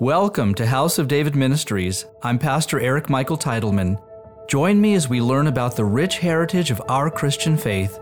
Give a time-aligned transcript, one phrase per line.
[0.00, 2.06] Welcome to House of David Ministries.
[2.20, 4.02] I'm Pastor Eric Michael Titleman.
[4.48, 8.00] Join me as we learn about the rich heritage of our Christian faith.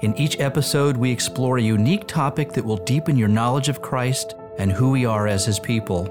[0.00, 4.34] In each episode, we explore a unique topic that will deepen your knowledge of Christ
[4.58, 6.08] and who we are as His people.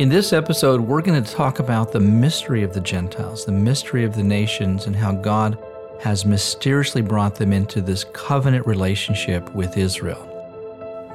[0.00, 4.02] In this episode, we're going to talk about the mystery of the Gentiles, the mystery
[4.02, 5.56] of the nations, and how God
[6.00, 10.29] has mysteriously brought them into this covenant relationship with Israel.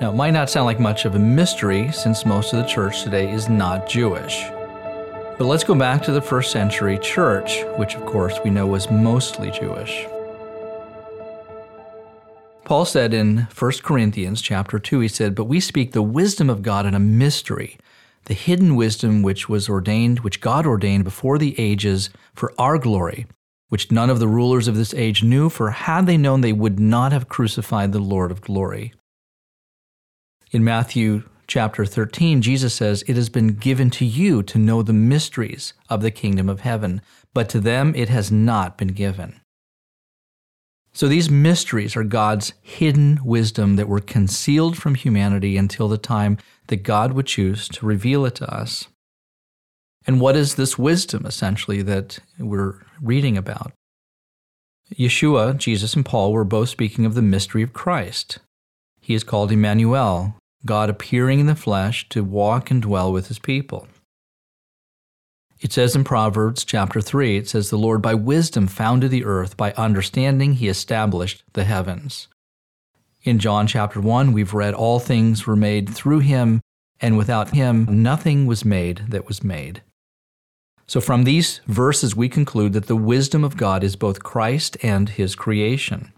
[0.01, 3.03] Now, it might not sound like much of a mystery since most of the church
[3.03, 4.43] today is not Jewish.
[5.37, 8.91] But let's go back to the first century church, which of course we know was
[8.91, 10.05] mostly Jewish.
[12.65, 16.61] Paul said in 1 Corinthians chapter 2 he said, "But we speak the wisdom of
[16.61, 17.77] God in a mystery,
[18.25, 23.27] the hidden wisdom which was ordained, which God ordained before the ages for our glory,
[23.69, 26.79] which none of the rulers of this age knew, for had they known they would
[26.81, 28.91] not have crucified the Lord of glory."
[30.55, 34.93] In Matthew chapter 13, Jesus says, It has been given to you to know the
[34.93, 37.01] mysteries of the kingdom of heaven,
[37.33, 39.41] but to them it has not been given.
[40.93, 46.37] So these mysteries are God's hidden wisdom that were concealed from humanity until the time
[46.67, 48.87] that God would choose to reveal it to us.
[50.07, 53.73] And what is this wisdom, essentially, that we're reading about?
[54.93, 58.39] Yeshua, Jesus, and Paul were both speaking of the mystery of Christ.
[59.01, 63.39] He is called Emmanuel, God appearing in the flesh to walk and dwell with his
[63.39, 63.87] people.
[65.59, 69.55] It says in Proverbs chapter 3, it says, The Lord by wisdom founded the earth,
[69.55, 72.27] by understanding he established the heavens.
[73.23, 76.61] In John chapter 1, we've read, All things were made through him,
[76.99, 79.81] and without him nothing was made that was made.
[80.87, 85.09] So from these verses, we conclude that the wisdom of God is both Christ and
[85.09, 86.13] his creation.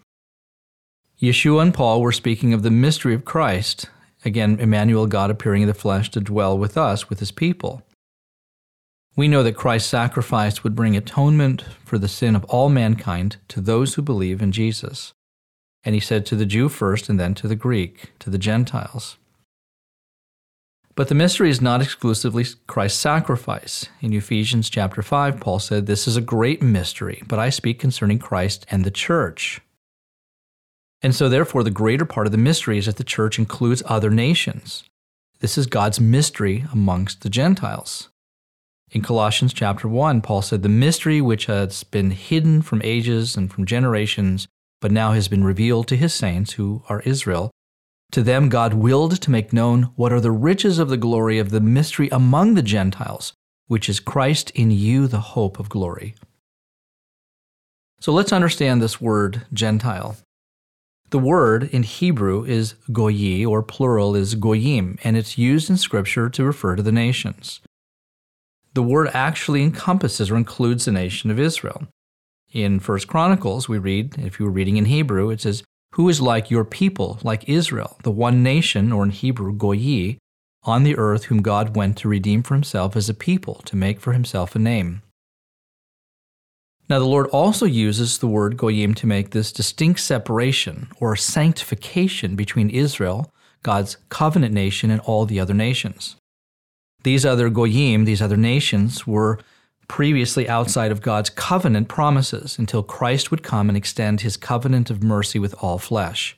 [1.21, 3.89] Yeshua and Paul were speaking of the mystery of Christ,
[4.27, 7.81] Again, Emmanuel, God appearing in the flesh to dwell with us, with his people.
[9.15, 13.61] We know that Christ's sacrifice would bring atonement for the sin of all mankind to
[13.61, 15.13] those who believe in Jesus.
[15.85, 19.15] And he said to the Jew first and then to the Greek, to the Gentiles.
[20.93, 23.85] But the mystery is not exclusively Christ's sacrifice.
[24.01, 28.19] In Ephesians chapter 5, Paul said, This is a great mystery, but I speak concerning
[28.19, 29.61] Christ and the church.
[31.01, 34.09] And so, therefore, the greater part of the mystery is that the church includes other
[34.09, 34.83] nations.
[35.39, 38.09] This is God's mystery amongst the Gentiles.
[38.91, 43.51] In Colossians chapter 1, Paul said, The mystery which has been hidden from ages and
[43.51, 44.47] from generations,
[44.81, 47.51] but now has been revealed to his saints, who are Israel.
[48.13, 51.51] To them God willed to make known what are the riches of the glory of
[51.51, 53.33] the mystery among the Gentiles,
[53.67, 56.15] which is Christ in you, the hope of glory.
[57.99, 60.15] So let's understand this word Gentile.
[61.09, 66.29] The word in Hebrew is goyi, or plural is goyim, and it's used in Scripture
[66.29, 67.61] to refer to the nations.
[68.73, 71.87] The word actually encompasses or includes the nation of Israel.
[72.51, 75.63] In First Chronicles, we read, if you were reading in Hebrew, it says,
[75.93, 80.17] Who is like your people, like Israel, the one nation, or in Hebrew, goyi,
[80.63, 84.01] on the earth whom God went to redeem for himself as a people, to make
[84.01, 85.01] for himself a name?
[86.89, 92.35] Now, the Lord also uses the word goyim to make this distinct separation or sanctification
[92.35, 93.29] between Israel,
[93.61, 96.15] God's covenant nation, and all the other nations.
[97.03, 99.39] These other goyim, these other nations, were
[99.89, 105.03] previously outside of God's covenant promises until Christ would come and extend his covenant of
[105.03, 106.37] mercy with all flesh.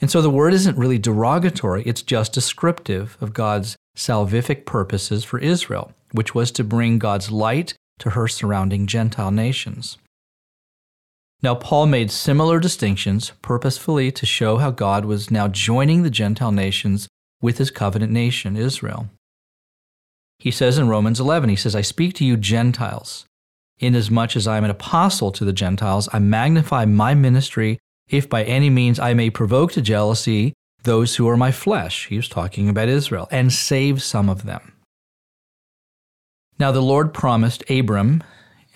[0.00, 5.38] And so the word isn't really derogatory, it's just descriptive of God's salvific purposes for
[5.38, 9.98] Israel, which was to bring God's light to her surrounding Gentile nations.
[11.40, 16.50] Now, Paul made similar distinctions purposefully to show how God was now joining the Gentile
[16.50, 17.08] nations
[17.40, 19.08] with his covenant nation, Israel.
[20.38, 23.24] He says in Romans 11, he says, I speak to you Gentiles.
[23.78, 27.78] Inasmuch as I am an apostle to the Gentiles, I magnify my ministry,
[28.08, 32.06] if by any means I may provoke to jealousy those who are my flesh.
[32.06, 34.72] He was talking about Israel, and save some of them.
[36.58, 38.22] Now the Lord promised Abram,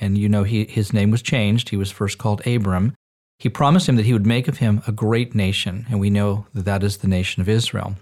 [0.00, 1.70] and you know he, his name was changed.
[1.70, 2.94] He was first called Abram.
[3.38, 6.46] He promised him that he would make of him a great nation, and we know
[6.55, 7.96] that that is the nation of Israel.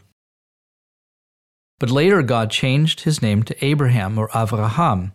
[1.79, 5.13] But later, God changed his name to Abraham or Avraham,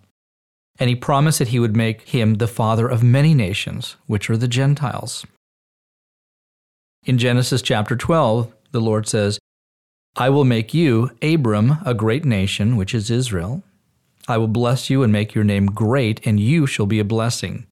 [0.80, 4.38] and he promised that he would make him the father of many nations, which are
[4.38, 5.28] the Gentiles.
[7.04, 9.38] In Genesis chapter 12, the Lord says,
[10.16, 13.62] I will make you, Abram, a great nation, which is Israel,
[14.28, 17.68] I will bless you and make your name great, and you shall be a blessing.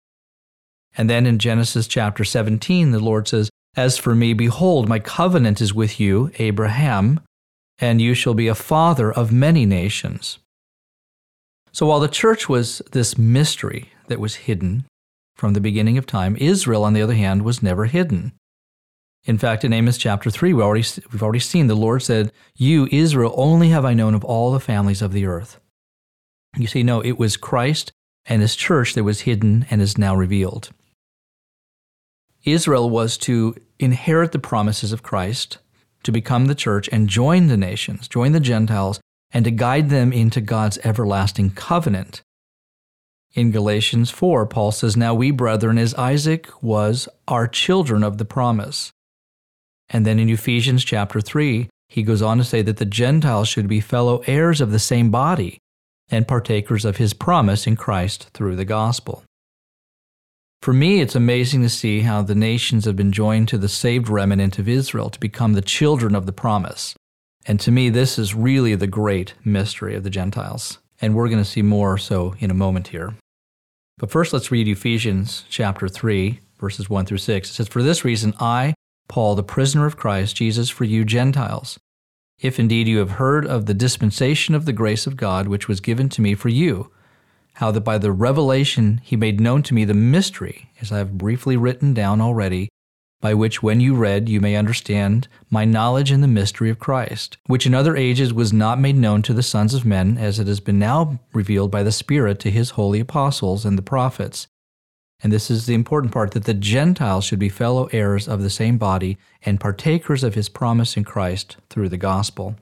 [0.95, 5.61] And then in Genesis chapter 17, the Lord says, As for me, behold, my covenant
[5.61, 7.19] is with you, Abraham,
[7.79, 10.37] and you shall be a father of many nations.
[11.71, 14.85] So while the church was this mystery that was hidden
[15.35, 18.33] from the beginning of time, Israel, on the other hand, was never hidden.
[19.25, 22.87] In fact, in Amos chapter 3, we already, we've already seen the Lord said, You,
[22.91, 25.59] Israel, only have I known of all the families of the earth.
[26.55, 27.91] You see, no, it was Christ
[28.25, 30.69] and his church that was hidden and is now revealed.
[32.43, 35.57] Israel was to inherit the promises of Christ,
[36.03, 38.99] to become the church and join the nations, join the Gentiles,
[39.31, 42.21] and to guide them into God's everlasting covenant.
[43.33, 48.25] In Galatians 4, Paul says, Now we, brethren, as Isaac was, are children of the
[48.25, 48.91] promise.
[49.89, 53.67] And then in Ephesians chapter 3, he goes on to say that the Gentiles should
[53.67, 55.59] be fellow heirs of the same body
[56.13, 59.23] and partakers of his promise in Christ through the gospel.
[60.61, 64.07] For me, it's amazing to see how the nations have been joined to the saved
[64.07, 66.95] remnant of Israel to become the children of the promise.
[67.45, 70.77] And to me, this is really the great mystery of the Gentiles.
[71.01, 73.15] And we're going to see more so in a moment here.
[73.97, 77.49] But first, let's read Ephesians chapter 3, verses 1 through 6.
[77.49, 78.73] It says, For this reason, I,
[79.09, 81.77] Paul, the prisoner of Christ Jesus, for you Gentiles,
[82.43, 85.79] if indeed you have heard of the dispensation of the grace of God which was
[85.79, 86.91] given to me for you,
[87.53, 91.17] how that by the revelation he made known to me the mystery, as I have
[91.17, 92.69] briefly written down already,
[93.21, 97.37] by which when you read you may understand my knowledge in the mystery of Christ,
[97.45, 100.47] which in other ages was not made known to the sons of men, as it
[100.47, 104.47] has been now revealed by the Spirit to his holy apostles and the prophets.
[105.23, 108.49] And this is the important part that the Gentiles should be fellow heirs of the
[108.49, 112.57] same body and partakers of his promise in Christ through the gospel.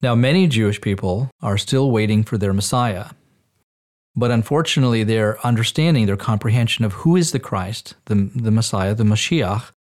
[0.00, 3.06] Now, many Jewish people are still waiting for their Messiah.
[4.14, 9.02] But unfortunately, their understanding, their comprehension of who is the Christ, the, the Messiah, the
[9.02, 9.72] Mashiach,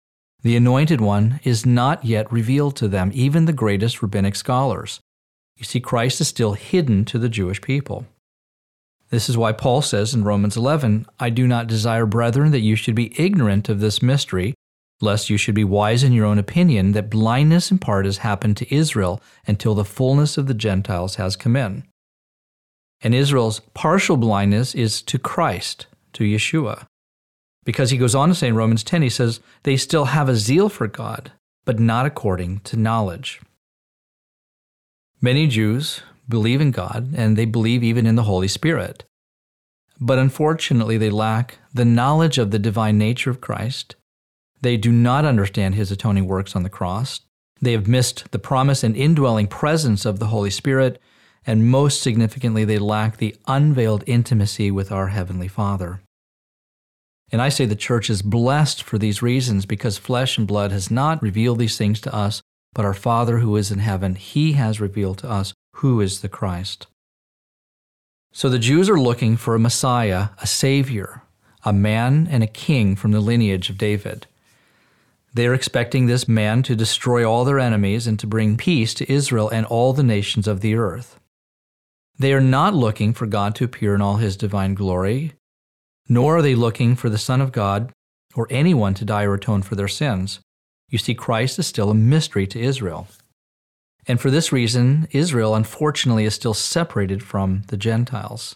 [0.43, 5.00] the Anointed One, is not yet revealed to them, even the greatest rabbinic scholars.
[5.58, 8.06] You see, Christ is still hidden to the Jewish people.
[9.12, 12.76] This is why Paul says in Romans 11, I do not desire, brethren, that you
[12.76, 14.55] should be ignorant of this mystery,
[15.03, 18.56] lest you should be wise in your own opinion, that blindness in part has happened
[18.56, 21.85] to Israel until the fullness of the Gentiles has come in.
[23.03, 26.87] And Israel's partial blindness is to Christ, to Yeshua.
[27.65, 30.37] Because he goes on to say in Romans 10, he says, they still have a
[30.37, 31.32] zeal for God,
[31.67, 33.43] but not according to knowledge.
[35.20, 36.00] Many Jews
[36.37, 39.05] believe in God and they believe even in the Holy Spirit.
[40.00, 43.94] But unfortunately, they lack the knowledge of the divine nature of Christ.
[44.61, 47.20] They do not understand his atoning works on the cross.
[47.61, 51.00] They have missed the promise and indwelling presence of the Holy Spirit
[51.44, 56.00] and most significantly, they lack the unveiled intimacy with our Heavenly Father.
[57.32, 60.90] And I say the church is blessed for these reasons because flesh and blood has
[60.90, 62.42] not revealed these things to us,
[62.74, 66.28] but our Father who is in heaven, He has revealed to us who is the
[66.28, 66.86] Christ.
[68.32, 71.22] So the Jews are looking for a Messiah, a Savior,
[71.64, 74.26] a man and a king from the lineage of David.
[75.34, 79.10] They are expecting this man to destroy all their enemies and to bring peace to
[79.10, 81.19] Israel and all the nations of the earth.
[82.19, 85.32] They are not looking for God to appear in all his divine glory,
[86.08, 87.92] nor are they looking for the Son of God
[88.34, 90.40] or anyone to die or atone for their sins.
[90.93, 93.09] You see, Christ is still a mystery to Israel.
[94.06, 98.55] And for this reason, Israel unfortunately is still separated from the Gentiles.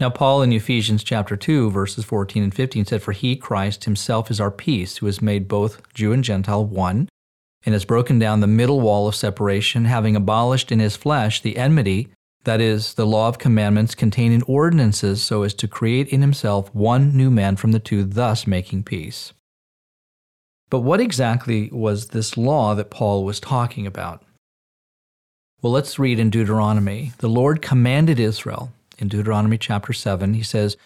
[0.00, 4.30] Now, Paul in Ephesians chapter 2, verses 14 and 15 said, For he, Christ, himself
[4.30, 7.06] is our peace, who has made both Jew and Gentile one,
[7.64, 11.58] and has broken down the middle wall of separation, having abolished in his flesh the
[11.58, 12.08] enmity
[12.44, 16.74] that is, the law of commandments contained in ordinances, so as to create in himself
[16.74, 19.34] one new man from the two, thus making peace.
[20.70, 24.22] But what exactly was this law that Paul was talking about?
[25.60, 27.12] Well, let's read in Deuteronomy.
[27.18, 30.34] The Lord commanded Israel in Deuteronomy chapter 7.
[30.34, 30.76] He says,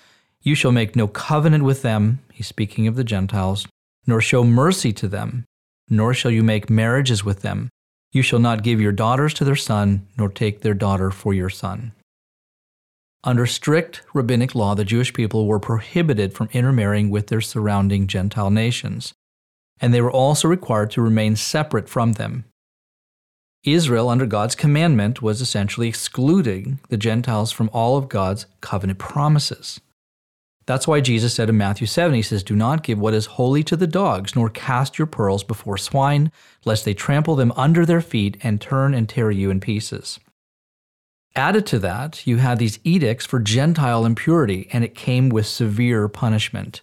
[0.43, 3.69] You shall make no covenant with them, he's speaking of the Gentiles,
[4.07, 5.45] nor show mercy to them,
[5.89, 7.69] nor shall you make marriages with them
[8.15, 11.51] you shall not give your daughters to their son, nor take their daughter for your
[11.51, 11.93] son.
[13.25, 18.51] Under strict rabbinic law, the Jewish people were prohibited from intermarrying with their surrounding Gentile
[18.51, 19.13] nations,
[19.81, 22.45] and they were also required to remain separate from them.
[23.65, 29.81] Israel, under God's commandment, was essentially excluding the Gentiles from all of God's covenant promises.
[30.67, 33.63] That's why Jesus said in Matthew 7, He says, Do not give what is holy
[33.65, 36.33] to the dogs, nor cast your pearls before swine,
[36.65, 40.19] lest they trample them under their feet and turn and tear you in pieces.
[41.37, 46.09] Added to that, you had these edicts for Gentile impurity, and it came with severe
[46.09, 46.81] punishment.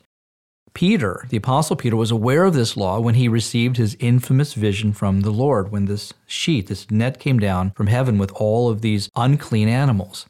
[0.74, 4.94] Peter, the Apostle Peter, was aware of this law when he received his infamous vision
[4.94, 8.82] from the Lord, when this sheet, this net came down from heaven with all of
[8.82, 10.26] these unclean animals.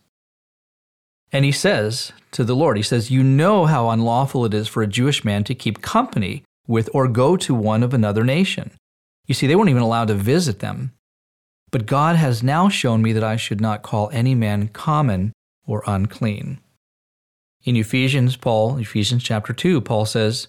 [1.31, 4.83] And he says to the Lord, He says, You know how unlawful it is for
[4.83, 8.71] a Jewish man to keep company with or go to one of another nation.
[9.27, 10.91] You see, they weren't even allowed to visit them.
[11.69, 15.31] But God has now shown me that I should not call any man common
[15.65, 16.59] or unclean.
[17.63, 20.47] In Ephesians, Paul, Ephesians chapter 2, Paul says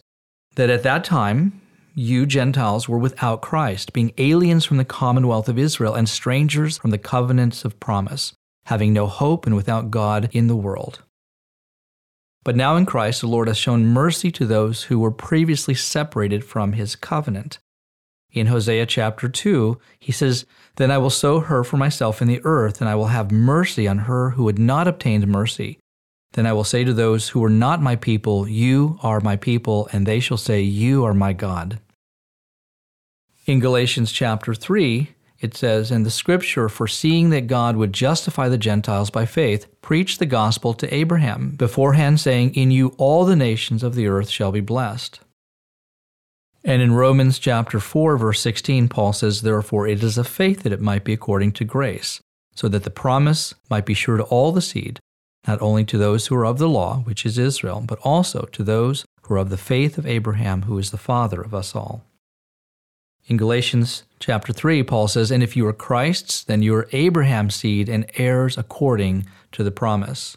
[0.55, 1.61] that at that time,
[1.95, 6.91] you Gentiles were without Christ, being aliens from the commonwealth of Israel and strangers from
[6.91, 8.33] the covenants of promise,
[8.65, 11.03] having no hope and without God in the world.
[12.45, 16.43] But now in Christ, the Lord has shown mercy to those who were previously separated
[16.45, 17.59] from his covenant.
[18.33, 22.41] In Hosea chapter 2, he says, Then I will sow her for myself in the
[22.43, 25.79] earth, and I will have mercy on her who had not obtained mercy
[26.33, 29.89] then I will say to those who are not my people, You are my people,
[29.93, 31.79] and they shall say, You are my God.
[33.45, 35.09] In Galatians chapter 3,
[35.41, 40.21] it says, And the scripture, foreseeing that God would justify the Gentiles by faith, preached
[40.21, 44.53] the gospel to Abraham, beforehand saying, In you all the nations of the earth shall
[44.53, 45.21] be blessed.
[46.65, 50.73] And in Romans chapter 4, verse 16, Paul says, Therefore it is of faith that
[50.73, 52.21] it might be according to grace,
[52.55, 55.01] so that the promise might be sure to all the seed
[55.47, 58.63] not only to those who are of the law, which is Israel, but also to
[58.63, 62.05] those who are of the faith of Abraham, who is the father of us all.
[63.27, 67.55] In Galatians chapter 3, Paul says, And if you are Christ's, then you are Abraham's
[67.55, 70.37] seed and heirs according to the promise.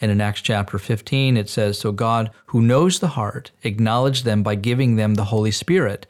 [0.00, 4.42] And in Acts chapter 15, it says, So God, who knows the heart, acknowledged them
[4.42, 6.06] by giving them the Holy Spirit,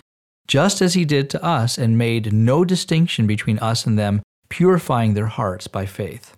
[0.48, 5.14] just as he did to us, and made no distinction between us and them, purifying
[5.14, 6.36] their hearts by faith.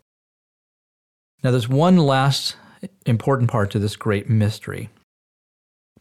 [1.43, 2.57] Now, there's one last
[3.07, 4.91] important part to this great mystery.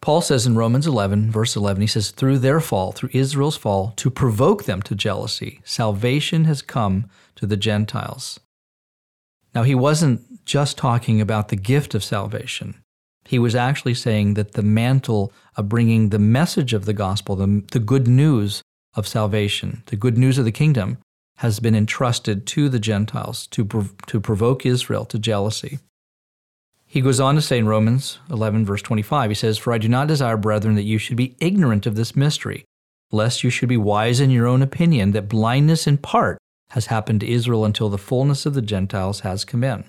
[0.02, 3.94] Paul says in Romans 11, verse 11, he says, Through their fall, through Israel's fall,
[3.98, 8.40] to provoke them to jealousy, salvation has come to the Gentiles.
[9.56, 12.76] Now, he wasn't just talking about the gift of salvation.
[13.26, 17.64] He was actually saying that the mantle of bringing the message of the gospel, the,
[17.72, 18.62] the good news
[18.96, 20.98] of salvation, the good news of the kingdom,
[21.38, 25.80] has been entrusted to the Gentiles to, prov- to provoke Israel to jealousy.
[26.86, 29.90] He goes on to say in Romans 11, verse 25, he says, For I do
[29.90, 32.64] not desire, brethren, that you should be ignorant of this mystery,
[33.12, 36.38] lest you should be wise in your own opinion, that blindness in part
[36.72, 39.86] has happened to Israel until the fullness of the Gentiles has come in.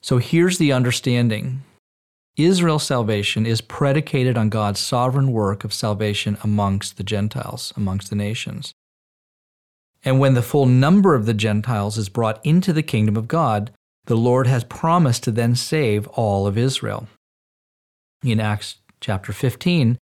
[0.00, 1.62] So here's the understanding
[2.36, 8.16] Israel's salvation is predicated on God's sovereign work of salvation amongst the Gentiles, amongst the
[8.16, 8.72] nations.
[10.04, 13.72] And when the full number of the Gentiles is brought into the kingdom of God,
[14.06, 17.08] the Lord has promised to then save all of Israel.
[18.24, 19.98] In Acts chapter 15,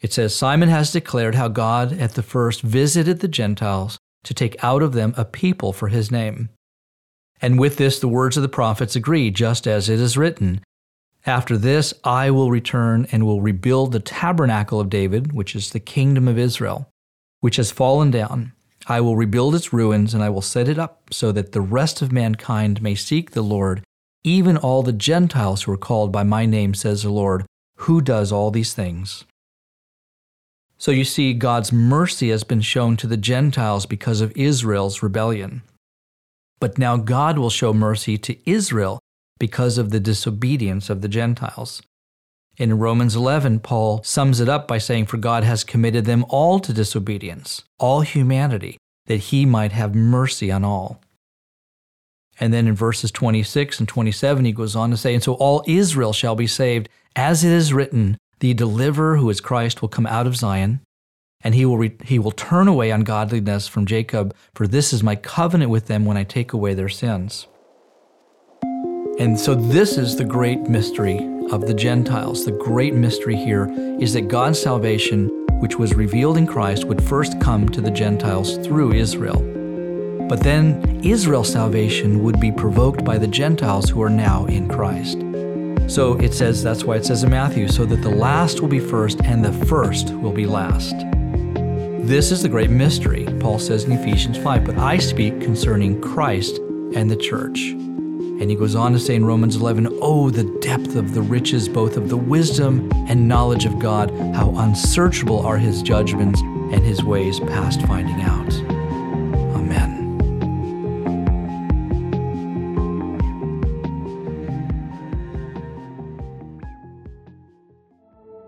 [0.00, 4.62] it says Simon has declared how God at the first visited the Gentiles to take
[4.62, 6.50] out of them a people for his name.
[7.40, 10.60] And with this, the words of the prophets agree, just as it is written
[11.24, 15.80] After this, I will return and will rebuild the tabernacle of David, which is the
[15.80, 16.88] kingdom of Israel,
[17.40, 18.52] which has fallen down
[18.86, 22.02] I will rebuild its ruins, and I will set it up so that the rest
[22.02, 23.82] of mankind may seek the Lord,
[24.24, 27.44] even all the Gentiles who are called by my name, says the Lord,
[27.78, 29.24] who does all these things.
[30.78, 35.62] So you see, God's mercy has been shown to the Gentiles because of Israel's rebellion.
[36.58, 38.98] But now God will show mercy to Israel
[39.38, 41.82] because of the disobedience of the Gentiles.
[42.58, 46.60] In Romans 11, Paul sums it up by saying, For God has committed them all
[46.60, 51.00] to disobedience, all humanity, that he might have mercy on all.
[52.38, 55.64] And then in verses 26 and 27, he goes on to say, And so all
[55.66, 60.06] Israel shall be saved, as it is written, The deliverer who is Christ will come
[60.06, 60.80] out of Zion,
[61.42, 65.16] and he will, re- he will turn away ungodliness from Jacob, for this is my
[65.16, 67.46] covenant with them when I take away their sins.
[69.18, 72.44] And so, this is the great mystery of the Gentiles.
[72.44, 75.28] The great mystery here is that God's salvation,
[75.60, 79.40] which was revealed in Christ, would first come to the Gentiles through Israel.
[80.28, 85.18] But then Israel's salvation would be provoked by the Gentiles who are now in Christ.
[85.92, 88.80] So it says, that's why it says in Matthew, so that the last will be
[88.80, 90.94] first and the first will be last.
[92.06, 96.56] This is the great mystery, Paul says in Ephesians 5, but I speak concerning Christ
[96.94, 97.74] and the church.
[98.42, 101.68] And he goes on to say in Romans 11, Oh, the depth of the riches
[101.68, 107.04] both of the wisdom and knowledge of God, how unsearchable are his judgments and his
[107.04, 108.52] ways past finding out.
[109.54, 110.18] Amen.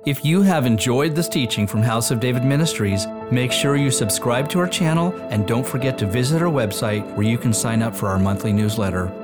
[0.04, 4.48] If you have enjoyed this teaching from House of David Ministries, make sure you subscribe
[4.48, 7.94] to our channel and don't forget to visit our website where you can sign up
[7.94, 9.23] for our monthly newsletter.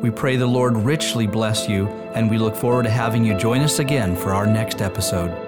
[0.00, 3.62] We pray the Lord richly bless you, and we look forward to having you join
[3.62, 5.47] us again for our next episode.